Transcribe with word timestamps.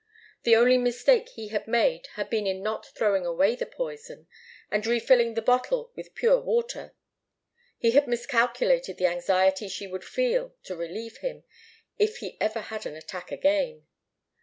The 0.41 0.55
only 0.55 0.79
mistake 0.79 1.29
he 1.29 1.49
had 1.49 1.67
made 1.67 2.07
had 2.13 2.27
been 2.27 2.47
in 2.47 2.63
not 2.63 2.87
throwing 2.87 3.23
away 3.23 3.55
the 3.55 3.67
poison, 3.67 4.25
and 4.71 4.83
refilling 4.87 5.35
the 5.35 5.43
bottle 5.43 5.91
with 5.95 6.15
pure 6.15 6.39
water. 6.39 6.95
He 7.77 7.91
had 7.91 8.07
miscalculated 8.07 8.97
the 8.97 9.05
anxiety 9.05 9.67
she 9.69 9.85
would 9.85 10.03
feel 10.03 10.55
to 10.63 10.75
relieve 10.75 11.17
him, 11.17 11.43
if 11.99 12.17
he 12.17 12.41
ever 12.41 12.61
had 12.61 12.87
an 12.87 12.95
attack 12.95 13.31
again. 13.31 13.85